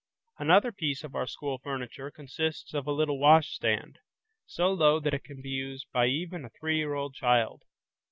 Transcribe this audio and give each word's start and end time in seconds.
Another 0.39 0.71
piece 0.71 1.03
of 1.03 1.13
our 1.13 1.27
school 1.27 1.59
furniture 1.59 2.09
consists 2.09 2.73
of 2.73 2.87
a 2.87 2.91
little 2.91 3.19
washstand, 3.19 3.99
so 4.47 4.73
low 4.73 4.99
that 4.99 5.13
it 5.13 5.23
can 5.23 5.43
be 5.43 5.49
used 5.51 5.85
by 5.91 6.07
even 6.07 6.43
a 6.43 6.49
three 6.49 6.77
year 6.77 6.95
old 6.95 7.13
child. 7.13 7.61